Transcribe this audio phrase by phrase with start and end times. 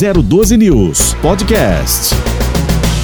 [0.00, 2.14] 012 News Podcast.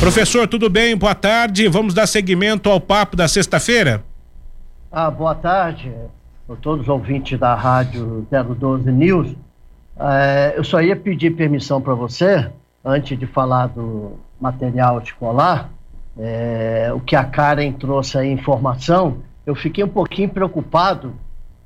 [0.01, 0.97] Professor, tudo bem?
[0.97, 1.69] Boa tarde.
[1.69, 4.03] Vamos dar seguimento ao papo da sexta-feira?
[4.91, 5.93] Ah, boa tarde
[6.49, 9.37] a todos os ouvintes da Rádio 012 News.
[10.01, 12.51] É, eu só ia pedir permissão para você,
[12.83, 15.69] antes de falar do material escolar,
[16.19, 21.15] é, o que a Karen trouxe aí informação, eu fiquei um pouquinho preocupado,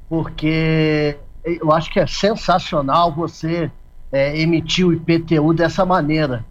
[0.08, 3.70] porque eu acho que é sensacional você
[4.12, 6.44] é, emitir o IPTU dessa maneira.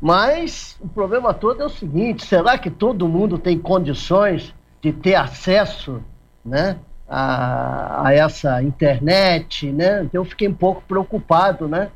[0.00, 5.14] Mas o problema todo é o seguinte: será que todo mundo tem condições de ter
[5.14, 6.02] acesso
[6.44, 6.76] né,
[7.08, 9.70] a, a essa internet?
[9.70, 10.04] Né?
[10.04, 11.90] Então eu fiquei um pouco preocupado, né?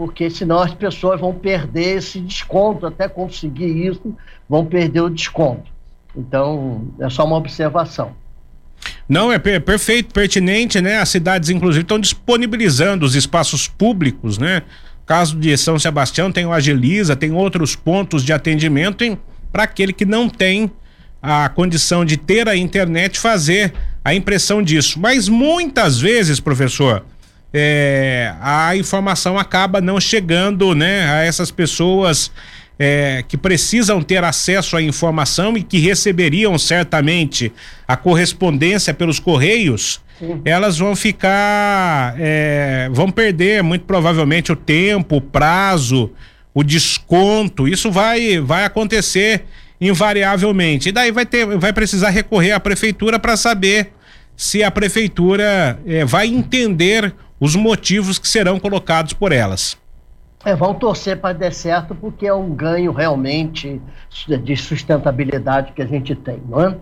[0.00, 4.16] porque senão as pessoas vão perder esse desconto, até conseguir isso,
[4.48, 5.70] vão perder o desconto.
[6.16, 8.12] Então, é só uma observação.
[9.08, 10.98] Não, é perfeito, pertinente, né?
[10.98, 14.62] As cidades, inclusive, estão disponibilizando os espaços públicos, né?
[15.04, 19.18] Caso de São Sebastião, tem o Agiliza, tem outros pontos de atendimento
[19.52, 20.70] para aquele que não tem
[21.22, 23.72] a condição de ter a internet fazer
[24.04, 24.98] a impressão disso.
[25.00, 27.04] Mas muitas vezes, professor,
[27.52, 32.30] é, a informação acaba não chegando né, a essas pessoas
[32.82, 37.52] é, que precisam ter acesso à informação e que receberiam certamente
[37.86, 40.40] a correspondência pelos correios, Sim.
[40.46, 42.14] elas vão ficar.
[42.18, 46.10] É, vão perder muito provavelmente o tempo, o prazo,
[46.54, 47.68] o desconto.
[47.68, 49.44] Isso vai, vai acontecer
[49.78, 50.88] invariavelmente.
[50.88, 53.92] E daí vai, ter, vai precisar recorrer à prefeitura para saber
[54.34, 59.76] se a prefeitura é, vai entender os motivos que serão colocados por elas.
[60.44, 63.80] É, vão torcer para dar certo porque é um ganho realmente
[64.26, 66.76] de sustentabilidade que a gente tem, não é?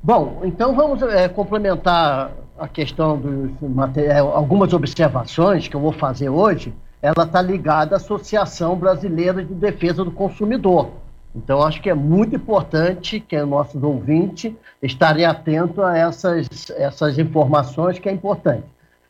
[0.00, 6.28] Bom, então vamos é, complementar a questão dos materiais, algumas observações que eu vou fazer
[6.28, 6.72] hoje.
[7.00, 10.90] Ela está ligada à Associação Brasileira de Defesa do Consumidor.
[11.34, 17.98] Então, acho que é muito importante que nossos ouvintes estarem atentos a essas, essas informações
[17.98, 18.64] que é importante.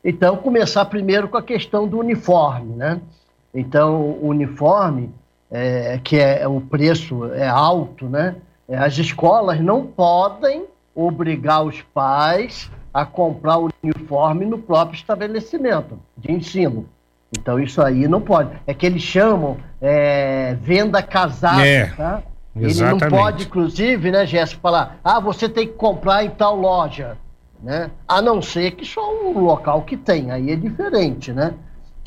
[0.05, 3.00] Então, começar primeiro com a questão do uniforme, né?
[3.55, 5.11] Então, o uniforme,
[5.51, 8.37] é, que é o preço é alto, né?
[8.69, 10.65] É, as escolas não podem
[10.95, 16.87] obrigar os pais a comprar o uniforme no próprio estabelecimento de ensino.
[17.37, 18.51] Então, isso aí não pode.
[18.67, 22.23] É que eles chamam é, venda casada, é, tá?
[22.55, 22.83] Exatamente.
[22.83, 27.17] Ele não pode, inclusive, né, Jéssica, falar, ah, você tem que comprar em tal loja
[27.62, 27.91] né?
[28.09, 31.55] A não ser que só um local que tem, aí é diferente, né?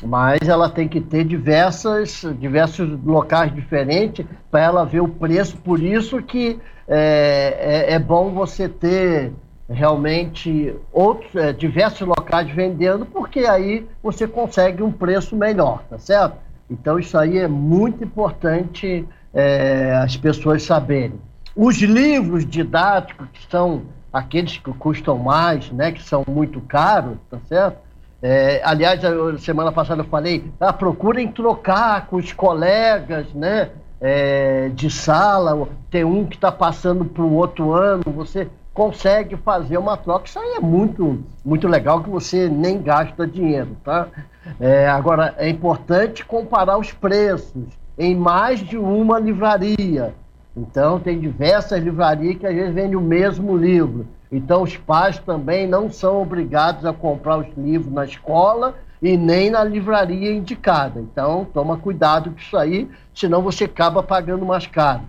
[0.04, 5.56] Mas ela tem que ter diversas, diversos locais diferentes para ela ver o preço.
[5.56, 9.32] Por isso que é, é, é bom você ter
[9.68, 16.36] realmente outros, é, diversos locais vendendo, porque aí você consegue um preço melhor, tá certo?
[16.70, 21.20] Então isso aí é muito importante é, as pessoas saberem.
[21.54, 27.38] Os livros didáticos que são aqueles que custam mais, né, que são muito caros, tá
[27.48, 27.78] certo?
[28.28, 33.70] É, aliás, a semana passada eu falei, ah, procurem trocar com os colegas, né,
[34.00, 39.78] é, de sala, tem um que está passando para o outro ano, você consegue fazer
[39.78, 44.08] uma troca, isso aí é muito, muito legal que você nem gasta dinheiro, tá?
[44.58, 47.62] É, agora, é importante comparar os preços
[47.96, 50.12] em mais de uma livraria,
[50.56, 54.06] então, tem diversas livrarias que às vezes vendem o mesmo livro.
[54.30, 59.50] Então, os pais também não são obrigados a comprar os livros na escola e nem
[59.50, 61.00] na livraria indicada.
[61.00, 65.02] Então, toma cuidado com isso aí, senão você acaba pagando mais caro.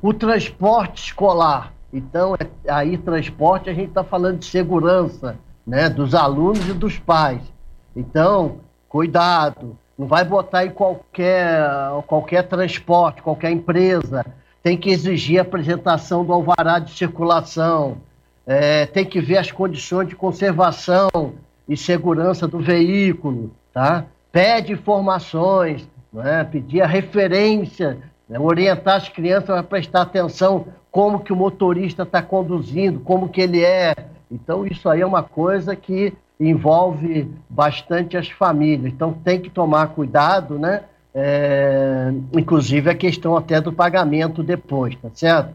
[0.00, 1.72] O transporte escolar.
[1.92, 6.98] Então, é, aí, transporte, a gente está falando de segurança né, dos alunos e dos
[6.98, 7.42] pais.
[7.94, 9.76] Então, cuidado.
[9.98, 11.68] Não vai botar em qualquer,
[12.06, 14.24] qualquer transporte, qualquer empresa
[14.62, 17.98] tem que exigir a apresentação do alvará de circulação,
[18.46, 21.08] é, tem que ver as condições de conservação
[21.68, 24.06] e segurança do veículo, tá?
[24.30, 26.44] Pede informações, né?
[26.44, 27.98] pedir a referência,
[28.28, 28.38] né?
[28.38, 33.62] orientar as crianças a prestar atenção como que o motorista está conduzindo, como que ele
[33.62, 33.94] é.
[34.30, 38.92] Então isso aí é uma coisa que envolve bastante as famílias.
[38.92, 40.82] Então tem que tomar cuidado, né?
[41.14, 45.54] é, inclusive a questão até do pagamento depois, tá certo?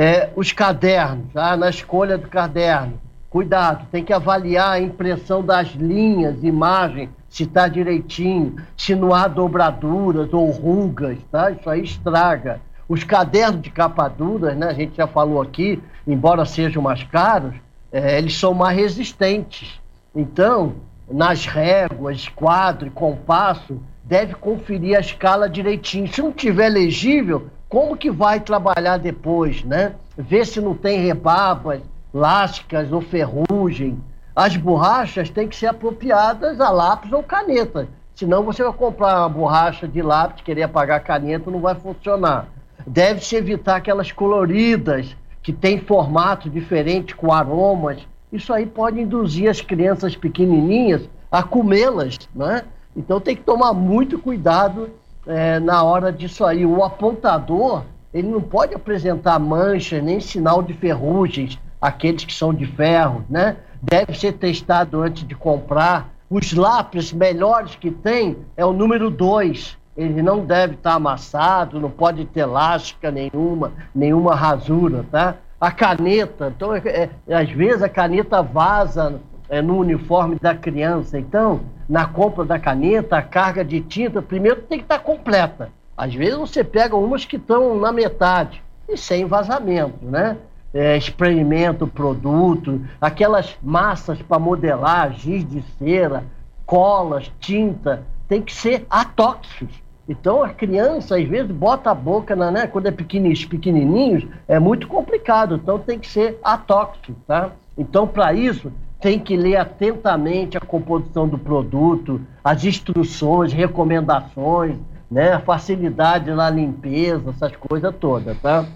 [0.00, 5.70] É, os cadernos, ah, na escolha do caderno, cuidado, tem que avaliar a impressão das
[5.70, 11.50] linhas, imagem, se está direitinho, se não há dobraduras ou rugas, tá?
[11.50, 12.60] Isso aí estraga.
[12.88, 17.56] Os cadernos de capa dura, né, a gente já falou aqui, embora sejam mais caros,
[17.90, 19.80] é, eles são mais resistentes.
[20.14, 20.74] Então,
[21.10, 26.08] nas réguas, quadro compasso, deve conferir a escala direitinho.
[26.08, 29.92] Se não tiver legível, como que vai trabalhar depois, né?
[30.16, 31.82] Ver se não tem rebabas,
[32.12, 34.02] lascas ou ferrugem.
[34.34, 37.86] As borrachas têm que ser apropriadas a lápis ou caneta.
[38.14, 42.48] Senão você vai comprar uma borracha de lápis, querer apagar caneta, não vai funcionar.
[42.86, 48.08] Deve-se evitar aquelas coloridas que têm formato diferente, com aromas.
[48.32, 52.62] Isso aí pode induzir as crianças pequenininhas a comê-las, né?
[52.96, 54.90] Então tem que tomar muito cuidado
[55.26, 56.64] é, na hora disso aí.
[56.64, 62.66] O apontador, ele não pode apresentar manchas nem sinal de ferrugens, aqueles que são de
[62.66, 63.56] ferro, né?
[63.80, 66.10] Deve ser testado antes de comprar.
[66.30, 69.78] Os lápis melhores que tem é o número 2.
[69.96, 75.36] Ele não deve estar amassado, não pode ter elástica nenhuma, nenhuma rasura, tá?
[75.60, 81.18] A caneta, então, é, é, às vezes a caneta vaza é, no uniforme da criança.
[81.18, 85.70] Então, na compra da caneta, a carga de tinta, primeiro tem que estar completa.
[85.96, 90.36] Às vezes você pega umas que estão na metade e sem vazamento, né?
[90.72, 96.24] É, experimenta o produto, aquelas massas para modelar, giz de cera,
[96.66, 99.82] colas, tinta, tem que ser atóxicos.
[100.06, 104.58] Então a criança às vezes bota a boca na, né, quando é pequenininhos, pequenininhos, é
[104.58, 107.52] muito complicado, então tem que ser atóxico, tá?
[107.76, 114.76] Então para isso tem que ler atentamente a composição do produto, as instruções, recomendações,
[115.10, 118.66] né, a facilidade na limpeza, essas coisas todas, tá?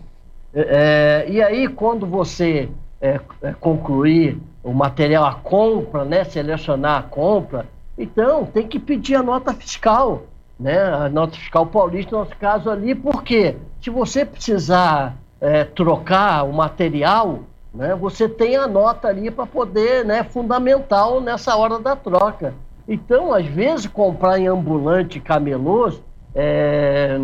[0.54, 2.69] É, é, e aí, quando você
[3.00, 7.66] é, é, concluir o material, a compra, né, selecionar a compra,
[7.98, 10.24] então tem que pedir a nota fiscal,
[10.58, 16.44] né, a nota fiscal paulista, no nosso caso ali, porque se você precisar é, trocar
[16.44, 17.40] o material,
[17.74, 17.94] né?
[17.94, 22.54] Você tem a nota ali para poder, né, fundamental nessa hora da troca.
[22.86, 26.02] Então, às vezes, comprar em ambulante camelôs
[26.34, 27.19] é,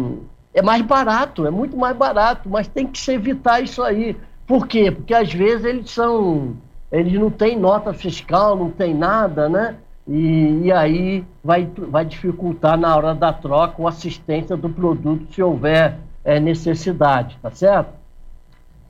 [0.55, 4.17] é mais barato, é muito mais barato, mas tem que se evitar isso aí.
[4.47, 4.91] Por quê?
[4.91, 6.57] Porque às vezes eles são.
[6.91, 9.77] Eles não têm nota fiscal, não tem nada, né?
[10.07, 15.43] E, e aí vai, vai dificultar na hora da troca a assistência do produto se
[15.43, 17.93] houver é, necessidade, tá certo?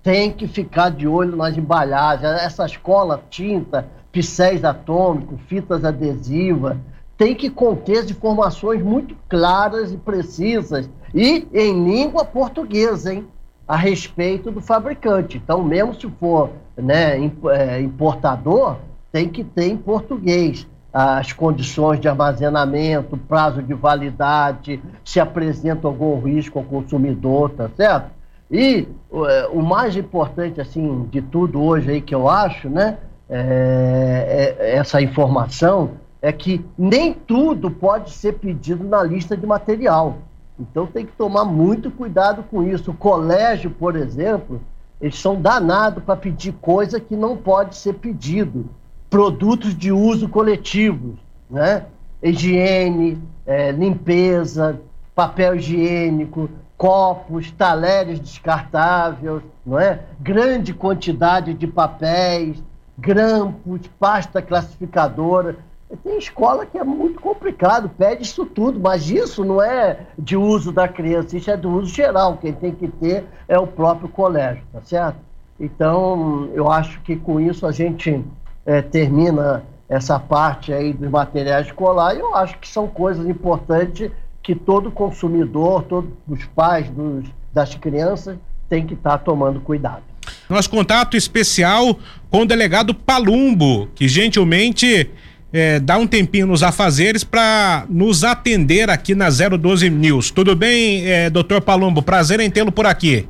[0.03, 2.25] Tem que ficar de olho nas embalagens.
[2.43, 6.77] Essas colas, tinta, pincéis atômicos, fitas adesivas,
[7.17, 13.27] tem que conter as informações muito claras e precisas e em língua portuguesa, hein?
[13.67, 15.37] A respeito do fabricante.
[15.37, 17.19] Então, mesmo se for né,
[17.51, 18.77] é, importador,
[19.13, 26.19] tem que ter em português as condições de armazenamento, prazo de validade, se apresenta algum
[26.21, 28.11] risco ao consumidor, tá certo?
[28.51, 32.99] E é, o mais importante, assim, de tudo hoje aí que eu acho, né,
[33.29, 40.19] é, é, essa informação, é que nem tudo pode ser pedido na lista de material.
[40.59, 42.91] Então tem que tomar muito cuidado com isso.
[42.91, 44.61] O colégio, por exemplo,
[45.01, 48.67] eles são danados para pedir coisa que não pode ser pedido.
[49.09, 51.17] Produtos de uso coletivo,
[51.49, 51.85] né?
[52.21, 54.81] Higiene, é, limpeza,
[55.15, 60.01] papel higiênico, copos, talheres descartáveis, não é?
[60.21, 62.63] Grande quantidade de papéis,
[62.97, 65.57] grampos, pasta classificadora.
[66.05, 70.71] Tem escola que é muito complicado, pede isso tudo, mas isso não é de uso
[70.71, 72.37] da criança, isso é do uso geral.
[72.37, 75.19] Quem tem que ter é o próprio colégio, tá certo?
[75.59, 78.25] Então, eu acho que com isso a gente
[78.65, 82.21] é, termina essa parte aí dos materiais escolares.
[82.21, 84.13] Eu acho que são coisas importantes
[84.49, 90.01] que todo consumidor, todos os pais dos, das crianças tem que estar tá tomando cuidado.
[90.49, 91.99] Nosso contato especial
[92.31, 95.11] com o delegado Palumbo, que gentilmente
[95.53, 100.31] é, dá um tempinho nos afazeres para nos atender aqui na 012 News.
[100.31, 102.03] Tudo bem, é, doutor Palumbo?
[102.03, 103.29] Prazer em tê-lo por aqui.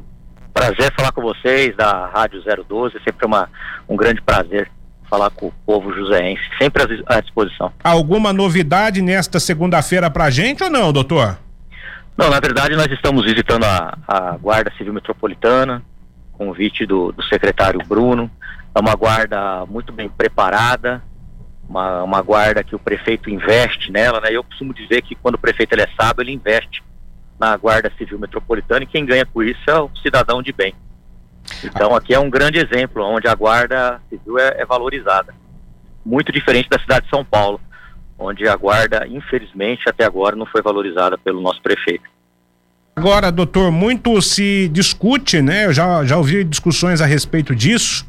[0.54, 3.48] Prazer falar com vocês da Rádio 012, é sempre uma,
[3.88, 4.70] um grande prazer
[5.08, 7.72] falar com o povo joseense, sempre à disposição.
[7.82, 11.38] Alguma novidade nesta segunda-feira para a gente ou não, doutor?
[12.16, 15.82] Não, na verdade nós estamos visitando a, a Guarda Civil Metropolitana,
[16.32, 18.30] convite do, do secretário Bruno.
[18.74, 21.02] É uma guarda muito bem preparada,
[21.68, 24.28] uma, uma guarda que o prefeito investe nela, né?
[24.30, 26.82] Eu costumo dizer que quando o prefeito ele é sábio, ele investe
[27.38, 30.74] na Guarda Civil Metropolitana e quem ganha com isso é o cidadão de bem.
[31.64, 35.34] Então aqui é um grande exemplo onde a guarda civil é, é valorizada.
[36.04, 37.60] Muito diferente da cidade de São Paulo,
[38.18, 42.04] onde a guarda, infelizmente, até agora não foi valorizada pelo nosso prefeito.
[42.96, 45.66] Agora, doutor, muito se discute, né?
[45.66, 48.04] Eu já, já ouvi discussões a respeito disso,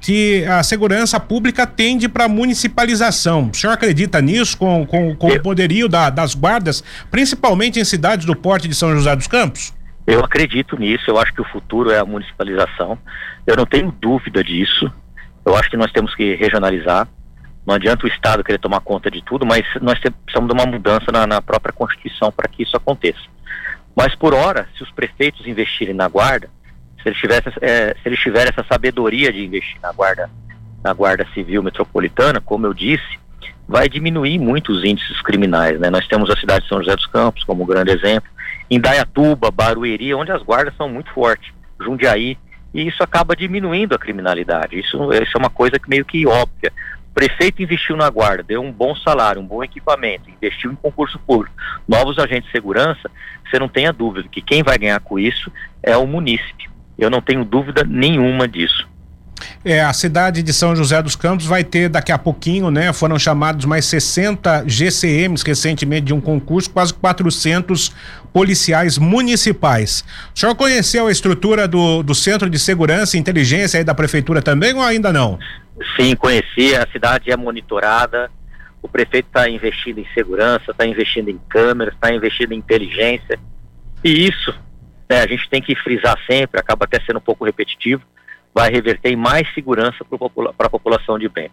[0.00, 3.50] que a segurança pública tende para municipalização.
[3.52, 8.26] O senhor acredita nisso com, com, com o poderio da, das guardas, principalmente em cidades
[8.26, 9.72] do porte de São José dos Campos?
[10.06, 12.98] Eu acredito nisso, eu acho que o futuro é a municipalização.
[13.46, 14.92] Eu não tenho dúvida disso.
[15.44, 17.06] Eu acho que nós temos que regionalizar.
[17.64, 21.12] Não adianta o Estado querer tomar conta de tudo, mas nós precisamos de uma mudança
[21.12, 23.20] na, na própria Constituição para que isso aconteça.
[23.94, 26.50] Mas por hora, se os prefeitos investirem na guarda,
[27.00, 30.30] se eles, tivessem, é, se eles tiverem essa sabedoria de investir na guarda,
[30.82, 33.18] na guarda civil metropolitana, como eu disse,
[33.68, 35.78] vai diminuir muito os índices criminais.
[35.78, 35.90] Né?
[35.90, 38.28] Nós temos a cidade de São José dos Campos como um grande exemplo,
[38.74, 42.38] Indaiatuba, Barueri, onde as guardas são muito fortes, Jundiaí,
[42.72, 44.78] e isso acaba diminuindo a criminalidade.
[44.78, 46.72] Isso, isso é uma coisa que meio que óbvia.
[47.10, 51.18] O prefeito investiu na guarda, deu um bom salário, um bom equipamento, investiu em concurso
[51.18, 51.54] público,
[51.86, 53.10] novos agentes de segurança,
[53.44, 55.52] você não tenha dúvida que quem vai ganhar com isso
[55.82, 56.70] é o munícipe.
[56.98, 58.88] Eu não tenho dúvida nenhuma disso.
[59.64, 62.92] É, a cidade de São José dos Campos vai ter daqui a pouquinho, né?
[62.92, 67.94] Foram chamados mais 60 GCMs recentemente de um concurso, quase 400
[68.32, 70.04] policiais municipais.
[70.34, 74.42] O senhor conheceu a estrutura do, do Centro de Segurança e Inteligência aí da Prefeitura
[74.42, 75.38] também ou ainda não?
[75.96, 76.74] Sim, conheci.
[76.74, 78.30] A cidade é monitorada.
[78.82, 83.38] O prefeito está investindo em segurança, está investindo em câmeras, está investindo em inteligência.
[84.02, 84.52] E isso,
[85.08, 88.02] né, a gente tem que frisar sempre, acaba até sendo um pouco repetitivo
[88.54, 91.50] vai reverter em mais segurança para a população de bem.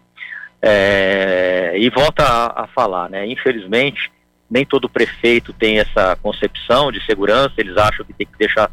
[0.62, 3.26] É, e volta a, a, falar, né?
[3.26, 4.12] Infelizmente,
[4.50, 8.70] nem todo prefeito tem essa concepção de segurança, eles acham que tem que deixar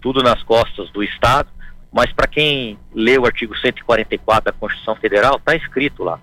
[0.00, 1.48] tudo nas costas do Estado,
[1.92, 6.18] mas para quem lê o artigo 144 da Constituição Federal, está escrito lá.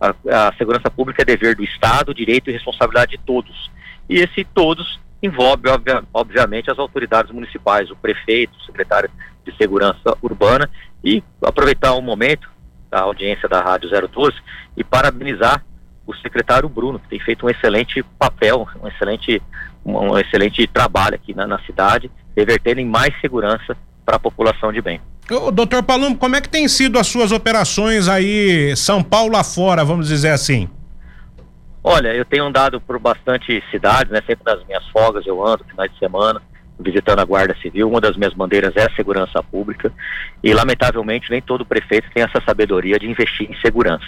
[0.00, 0.14] A,
[0.48, 3.70] a, segurança pública é dever do Estado, direito e responsabilidade de todos.
[4.08, 9.10] E esse todos envolve, obvia, obviamente, as autoridades municipais, o prefeito, o secretário
[9.44, 10.70] de Segurança Urbana
[11.04, 12.48] e aproveitar o momento
[12.90, 14.36] da audiência da Rádio 012
[14.76, 15.64] e parabenizar
[16.06, 19.40] o secretário Bruno, que tem feito um excelente papel, um excelente,
[19.84, 24.72] um, um excelente trabalho aqui na, na cidade, revertendo em mais segurança para a população
[24.72, 25.00] de bem.
[25.30, 29.84] Ô, doutor Palumbo, como é que tem sido as suas operações aí, São Paulo afora,
[29.84, 30.68] vamos dizer assim?
[31.82, 34.20] Olha, eu tenho andado por bastante cidades, né?
[34.26, 36.42] Sempre nas minhas folgas eu ando, finais de semana
[36.80, 37.88] visitando a Guarda Civil.
[37.88, 39.92] Uma das minhas bandeiras é a segurança pública
[40.42, 44.06] e, lamentavelmente, nem todo prefeito tem essa sabedoria de investir em segurança.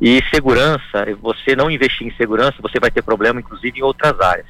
[0.00, 4.46] E segurança, você não investir em segurança, você vai ter problema, inclusive, em outras áreas.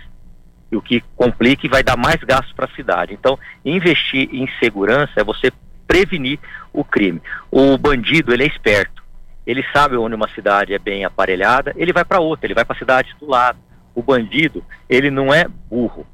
[0.71, 3.15] E o que complica e vai dar mais gasto para a cidade.
[3.15, 5.53] Então, investir em segurança é você
[5.87, 6.41] prevenir
[6.73, 7.23] o crime.
[7.51, 9.05] O bandido, ele é esperto.
[9.47, 12.75] Ele sabe onde uma cidade é bem aparelhada, ele vai para outra, ele vai para
[12.75, 13.59] a cidade do lado.
[13.95, 16.05] O bandido, ele não é burro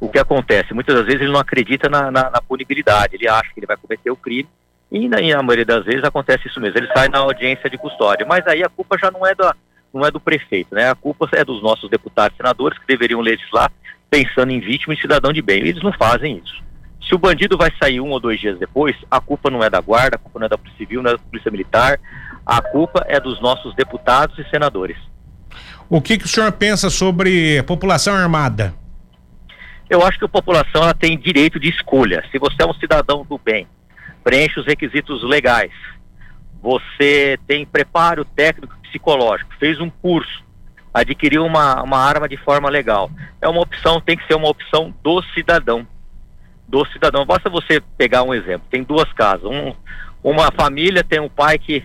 [0.00, 0.74] o que acontece?
[0.74, 3.76] Muitas das vezes ele não acredita na, na, na punibilidade, ele acha que ele vai
[3.76, 4.48] cometer o crime
[4.90, 8.26] e na, na, maioria das vezes acontece isso mesmo, ele sai na audiência de custódia,
[8.26, 9.54] mas aí a culpa já não é, da,
[9.92, 10.90] não é do prefeito, né?
[10.90, 13.70] A culpa é dos nossos deputados e senadores que deveriam legislar
[14.10, 16.62] pensando em vítima e cidadão de bem, e eles não fazem isso.
[17.06, 19.80] Se o bandido vai sair um ou dois dias depois, a culpa não é da
[19.80, 22.00] guarda, a culpa não é da polícia civil, não é da polícia militar,
[22.44, 24.96] a culpa é dos nossos deputados e senadores.
[25.88, 28.74] O que, que o senhor pensa sobre população armada?
[29.88, 32.22] Eu acho que a população ela tem direito de escolha.
[32.30, 33.66] Se você é um cidadão do bem,
[34.22, 35.72] preenche os requisitos legais,
[36.60, 40.44] você tem preparo técnico psicológico, fez um curso,
[40.92, 43.10] adquiriu uma, uma arma de forma legal.
[43.40, 45.86] É uma opção, tem que ser uma opção do cidadão.
[46.66, 47.24] Do cidadão.
[47.24, 48.68] Basta você pegar um exemplo.
[48.70, 49.44] Tem duas casas.
[49.44, 49.74] Um,
[50.22, 51.82] uma família tem um pai que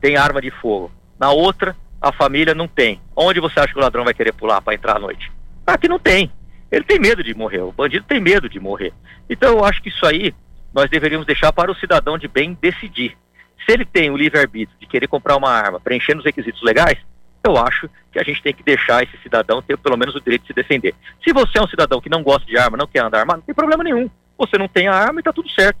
[0.00, 0.90] tem arma de fogo.
[1.16, 3.00] Na outra, a família não tem.
[3.14, 5.30] Onde você acha que o ladrão vai querer pular para entrar à noite?
[5.64, 6.30] Aqui não tem
[6.70, 8.92] ele tem medo de morrer, o bandido tem medo de morrer.
[9.28, 10.34] Então eu acho que isso aí
[10.74, 13.16] nós deveríamos deixar para o cidadão de bem decidir.
[13.64, 16.98] Se ele tem o livre-arbítrio de querer comprar uma arma preenchendo os requisitos legais,
[17.44, 20.42] eu acho que a gente tem que deixar esse cidadão ter pelo menos o direito
[20.42, 20.94] de se defender.
[21.24, 23.46] Se você é um cidadão que não gosta de arma, não quer andar armado, não
[23.46, 24.10] tem problema nenhum.
[24.36, 25.78] Você não tem a arma e está tudo certo.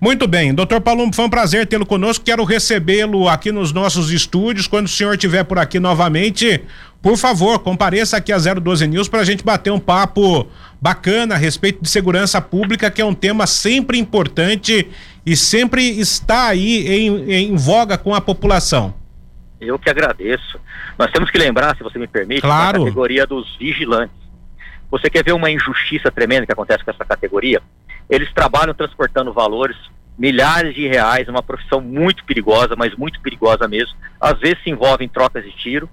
[0.00, 2.24] Muito bem, doutor Palumbo, foi um prazer tê-lo conosco.
[2.24, 4.68] Quero recebê-lo aqui nos nossos estúdios.
[4.68, 6.62] Quando o senhor estiver por aqui novamente,
[7.02, 10.46] por favor, compareça aqui a 012 News para a gente bater um papo
[10.80, 14.88] bacana a respeito de segurança pública, que é um tema sempre importante
[15.26, 18.94] e sempre está aí em, em voga com a população.
[19.60, 20.60] Eu que agradeço.
[20.96, 22.82] Nós temos que lembrar, se você me permite, claro.
[22.82, 24.27] a categoria dos vigilantes.
[24.90, 27.60] Você quer ver uma injustiça tremenda que acontece com essa categoria?
[28.08, 29.76] Eles trabalham transportando valores,
[30.18, 33.94] milhares de reais, uma profissão muito perigosa, mas muito perigosa mesmo.
[34.18, 35.88] Às vezes se envolve em trocas de tiro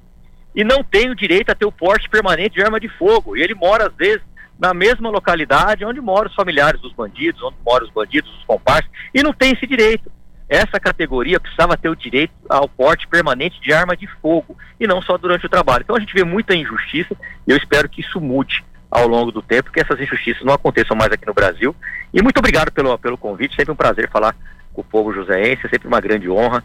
[0.56, 3.36] e não tem o direito a ter o porte permanente de arma de fogo.
[3.36, 4.22] E ele mora, às vezes,
[4.58, 8.90] na mesma localidade onde moram os familiares dos bandidos, onde moram os bandidos, os comparsas,
[9.14, 10.10] e não tem esse direito.
[10.48, 15.02] essa categoria precisava ter o direito ao porte permanente de arma de fogo e não
[15.02, 15.82] só durante o trabalho.
[15.84, 18.64] Então a gente vê muita injustiça e eu espero que isso mude
[18.96, 21.75] ao longo do tempo, que essas injustiças não aconteçam mais aqui no Brasil.
[22.14, 24.36] E muito obrigado pelo, pelo convite, sempre um prazer falar
[24.74, 26.64] com o povo joseense, é sempre uma grande honra.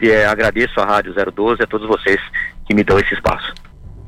[0.00, 2.20] E, é, agradeço à Rádio 012 e a todos vocês
[2.66, 3.52] que me dão esse espaço.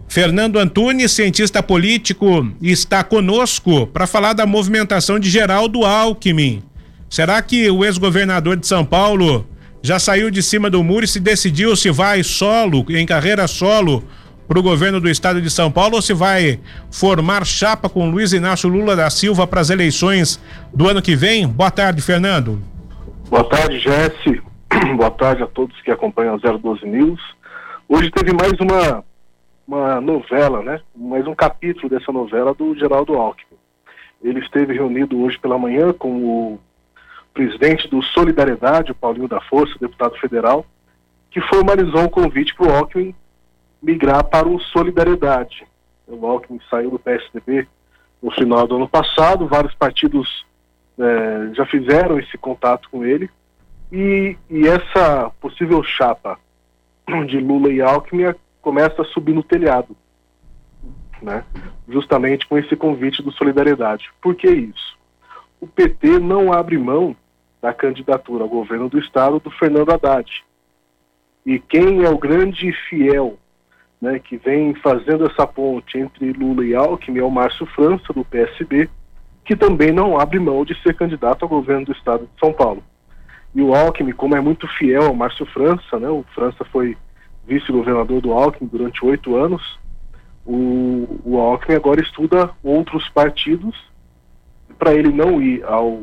[0.08, 6.62] Fernando Antunes, cientista político, está conosco para falar da movimentação de Geraldo Alckmin.
[7.08, 9.48] Será que o ex-governador de São Paulo
[9.82, 14.04] já saiu de cima do muro e se decidiu se vai solo, em carreira solo,
[14.46, 18.32] para o governo do estado de São Paulo ou se vai formar chapa com Luiz
[18.32, 21.46] Inácio Lula da Silva para as eleições do ano que vem?
[21.46, 22.62] Boa tarde, Fernando.
[23.28, 24.42] Boa tarde, Jesse.
[24.96, 27.20] Boa tarde a todos que acompanham o 012 News.
[27.88, 29.04] Hoje teve mais uma
[29.66, 30.80] uma novela, né?
[30.94, 33.56] Mais um capítulo dessa novela do Geraldo Alckmin.
[34.22, 36.60] Ele esteve reunido hoje pela manhã com o
[37.32, 40.66] presidente do Solidariedade, o Paulinho da Força, deputado federal,
[41.30, 43.14] que formalizou um convite para o Alckmin
[43.82, 45.66] migrar para o Solidariedade.
[46.06, 47.66] O Alckmin saiu do PSDB
[48.22, 50.46] no final do ano passado, vários partidos
[50.98, 53.28] é, já fizeram esse contato com ele,
[53.90, 56.38] e, e essa possível chapa
[57.26, 59.96] de Lula e Alckmin começa a subir no telhado,
[61.20, 61.44] né?
[61.88, 64.10] justamente com esse convite do Solidariedade.
[64.20, 64.96] Por que isso?
[65.60, 67.16] O PT não abre mão
[67.60, 70.44] da candidatura ao governo do Estado do Fernando Haddad.
[71.44, 73.38] E quem é o grande fiel
[74.02, 78.24] né, que vem fazendo essa ponte entre Lula e Alckmin é o Márcio França, do
[78.24, 78.90] PSB,
[79.44, 82.82] que também não abre mão de ser candidato ao governo do Estado de São Paulo.
[83.54, 86.96] E o Alckmin, como é muito fiel ao Márcio França, né, o França foi
[87.46, 89.78] vice-governador do Alckmin durante oito anos,
[90.44, 93.76] o, o Alckmin agora estuda outros partidos
[94.80, 96.02] para ele não ir ao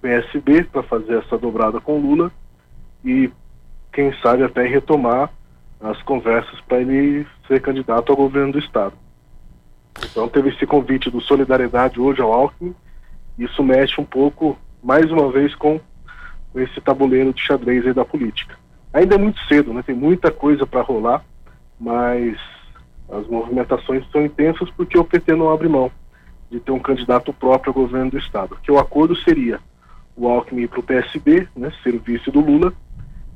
[0.00, 2.32] PSB para fazer essa dobrada com Lula
[3.04, 3.30] e
[3.92, 5.30] quem sabe até retomar
[5.80, 8.94] as conversas para ele ser candidato ao governo do estado.
[10.04, 12.74] Então teve esse convite do Solidariedade hoje ao Alckmin,
[13.38, 15.80] isso mexe um pouco mais uma vez com
[16.54, 18.56] esse tabuleiro de xadrez aí da política.
[18.92, 19.82] Ainda é muito cedo, né?
[19.82, 21.24] Tem muita coisa para rolar,
[21.78, 22.36] mas
[23.10, 25.90] as movimentações são intensas porque o PT não abre mão
[26.50, 28.58] de ter um candidato próprio ao governo do estado.
[28.62, 29.60] Que o acordo seria
[30.16, 32.72] o Alckmin para o PSB, né, ser o vice do Lula,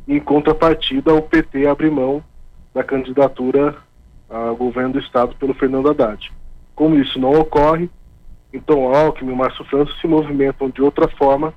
[0.09, 2.25] e em contrapartida o PT abre mão
[2.75, 3.77] da candidatura
[4.29, 6.33] ao governo do estado pelo Fernando Haddad.
[6.75, 7.91] Como isso não ocorre,
[8.53, 11.53] então Alckmin e Márcio França se movimentam de outra forma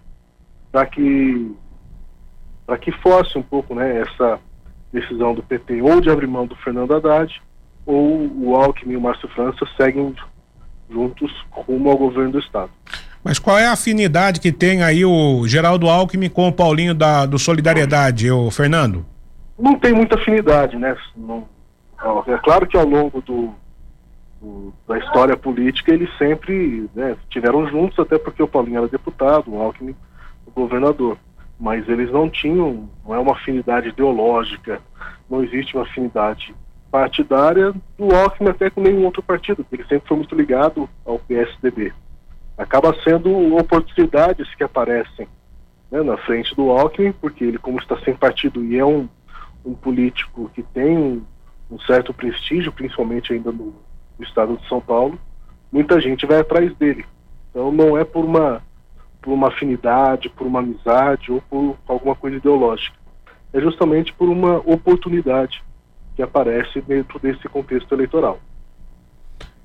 [0.72, 1.56] para que
[2.66, 4.40] para que force um pouco né, essa
[4.92, 7.42] decisão do PT ou de abrir mão do Fernando Haddad
[7.86, 10.16] ou o Alckmin e o Márcio França seguem
[10.90, 12.72] juntos rumo ao governo do Estado.
[13.24, 17.26] Mas qual é a afinidade que tem aí o Geraldo Alckmin com o Paulinho da,
[17.26, 19.06] do Solidariedade, o Fernando?
[19.58, 20.98] Não tem muita afinidade, né?
[21.16, 21.48] Não,
[22.28, 23.54] é claro que ao longo do,
[24.42, 29.54] do, da história política eles sempre né, estiveram juntos, até porque o Paulinho era deputado,
[29.54, 29.96] o Alckmin
[30.46, 31.18] o governador
[31.60, 34.82] mas eles não tinham, não é uma afinidade ideológica,
[35.30, 36.54] não existe uma afinidade
[36.92, 41.20] partidária do Alckmin até com nenhum outro partido, porque ele sempre foi muito ligado ao
[41.20, 41.94] PSDB.
[42.58, 45.28] Acaba sendo oportunidades que aparecem
[45.92, 49.10] né, na frente do Alckmin, porque ele, como está sem partido e é um,
[49.66, 51.24] um político que tem
[51.72, 53.74] um, certo prestígio, principalmente ainda no,
[54.18, 55.20] no estado de São Paulo,
[55.72, 57.06] muita gente vai atrás dele.
[57.50, 58.62] Então não é por uma
[59.22, 62.96] por uma afinidade, por uma amizade ou por alguma coisa ideológica.
[63.52, 65.64] É justamente por uma oportunidade
[66.16, 68.40] que aparece dentro desse contexto eleitoral.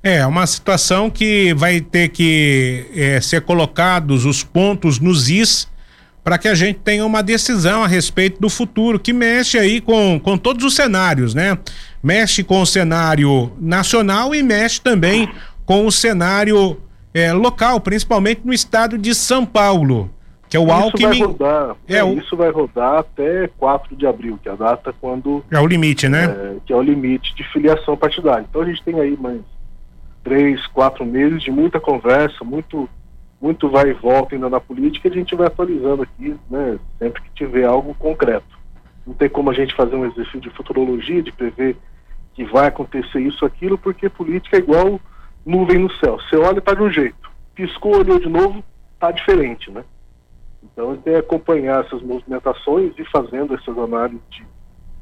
[0.02, 5.69] É, uma situação que vai ter que é, ser colocados os pontos nos is
[6.22, 10.20] para que a gente tenha uma decisão a respeito do futuro, que mexe aí com,
[10.20, 11.58] com todos os cenários, né?
[12.02, 15.28] Mexe com o cenário nacional e mexe também
[15.64, 16.78] com o cenário
[17.14, 20.10] é, local, principalmente no estado de São Paulo,
[20.48, 21.18] que é o isso Alckmin.
[21.18, 22.18] Vai rodar, é, o...
[22.18, 25.44] Isso vai rodar até 4 de abril, que é a data quando.
[25.50, 26.24] É o limite, né?
[26.24, 28.44] É, que é o limite de filiação partidária.
[28.48, 29.40] Então a gente tem aí mais
[30.22, 32.88] três, quatro meses de muita conversa, muito,
[33.40, 36.78] muito vai e volta ainda na política, e a gente vai atualizando aqui, né?
[36.98, 38.58] Sempre que tiver algo concreto.
[39.06, 41.76] Não tem como a gente fazer um exercício de futurologia, de prever
[42.34, 45.00] que vai acontecer isso, aquilo, porque política é igual
[45.44, 46.18] nuvem no céu.
[46.20, 48.62] Você olha está de um jeito, piscou, olhou de novo,
[48.94, 49.84] está diferente, né?
[50.62, 54.44] Então tem acompanhar essas movimentações e fazendo essas análises de,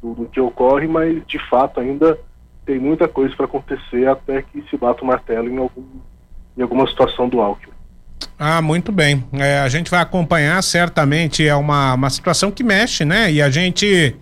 [0.01, 2.18] do, que ocorre, mas de fato ainda
[2.64, 5.85] tem muita coisa para acontecer até que se bata o martelo em, algum,
[6.57, 7.77] em alguma situação do Alckmin.
[8.38, 9.24] Ah, muito bem.
[9.33, 13.33] É, a gente vai acompanhar, certamente é uma, uma situação que mexe, né?
[13.33, 14.14] E a gente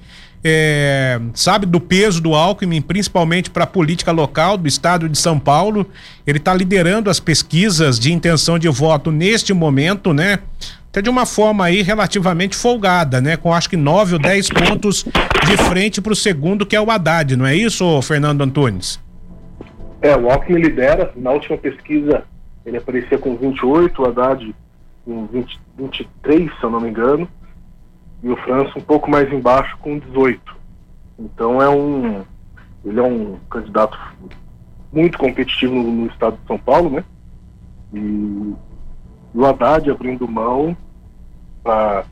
[0.42, 5.38] é, sabe do peso do Alckmin, principalmente para a política local do estado de São
[5.38, 5.90] Paulo.
[6.26, 10.38] Ele está liderando as pesquisas de intenção de voto neste momento, né?
[10.88, 13.36] Até de uma forma aí relativamente folgada, né?
[13.36, 16.90] Com acho que nove ou dez pontos de frente para o segundo, que é o
[16.90, 18.98] Haddad, não é isso, Fernando Antunes?
[20.00, 21.12] É, o Alckmin lidera.
[21.16, 22.24] Na última pesquisa
[22.66, 24.54] ele aparecia com 28, o Haddad
[25.04, 27.28] com 20, 23, se eu não me engano,
[28.22, 30.56] e o França um pouco mais embaixo com 18.
[31.16, 32.24] Então é um.
[32.84, 33.96] Ele é um candidato
[34.92, 37.04] muito competitivo no, no estado de São Paulo, né?
[37.94, 38.54] E
[39.32, 40.76] o Haddad abrindo mão
[41.62, 42.04] para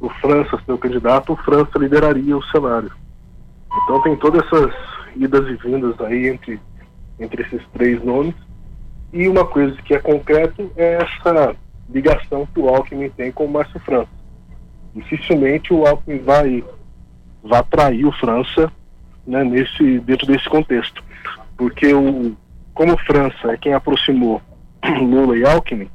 [0.00, 2.90] o França ser o candidato, o França lideraria o cenário.
[3.84, 4.74] Então tem todas essas
[5.14, 6.60] idas e vindas aí entre,
[7.18, 8.34] entre esses três nomes.
[9.12, 11.56] E uma coisa que é concreto é essa
[11.88, 14.10] ligação que o Alckmin tem com o Márcio França.
[14.94, 16.64] Dificilmente o Alckmin vai,
[17.42, 18.72] vai trair o França
[19.26, 21.02] né, nesse, dentro desse contexto.
[21.56, 22.36] Porque o,
[22.72, 24.40] como França é quem aproximou
[25.00, 25.90] Lula e Alckmin,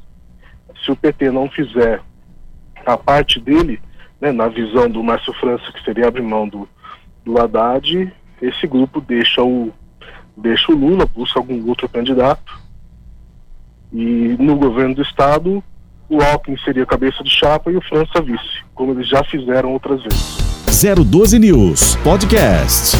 [0.83, 2.01] se o PT não fizer
[2.85, 3.81] a parte dele,
[4.19, 6.67] né, na visão do Márcio França, que seria abrir mão do,
[7.23, 9.73] do Haddad, esse grupo deixa o,
[10.37, 12.64] deixa o Lula, busca algum outro candidato,
[13.95, 15.63] e no governo do estado,
[16.09, 20.03] o Alckmin seria cabeça de chapa e o França vice, como eles já fizeram outras
[20.03, 20.37] vezes.
[21.09, 22.97] 012 News Podcast.